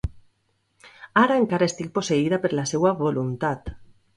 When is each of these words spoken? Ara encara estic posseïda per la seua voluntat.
Ara 1.25 1.35
encara 1.43 1.67
estic 1.73 1.91
posseïda 1.99 2.41
per 2.47 2.53
la 2.61 2.67
seua 2.73 2.95
voluntat. 3.07 3.71